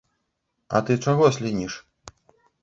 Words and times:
А 0.79 0.81
ты 0.87 0.97
чаго 1.09 1.29
слініш? 1.37 1.73